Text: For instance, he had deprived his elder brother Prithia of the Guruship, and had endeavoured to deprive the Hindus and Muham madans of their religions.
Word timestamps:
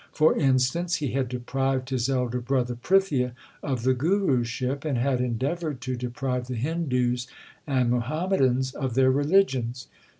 For 0.11 0.35
instance, 0.35 0.95
he 0.95 1.09
had 1.11 1.29
deprived 1.29 1.91
his 1.91 2.09
elder 2.09 2.41
brother 2.41 2.73
Prithia 2.73 3.33
of 3.61 3.83
the 3.83 3.93
Guruship, 3.93 4.83
and 4.83 4.97
had 4.97 5.21
endeavoured 5.21 5.79
to 5.81 5.95
deprive 5.95 6.47
the 6.47 6.55
Hindus 6.55 7.27
and 7.67 7.91
Muham 7.91 8.31
madans 8.31 8.73
of 8.73 8.95
their 8.95 9.11
religions. 9.11 9.89